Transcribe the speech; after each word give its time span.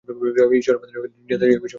ইশ্বর 0.05 0.75
আমাদের 0.77 0.91
সহায় 0.93 1.01
হোন, 1.03 1.11
যাতে 1.29 1.43
এই 1.47 1.55
অভিশাপ 1.59 1.61
থেকে 1.61 1.61
আমরা 1.61 1.61
মুক্তি 1.61 1.61
পাই। 1.61 1.69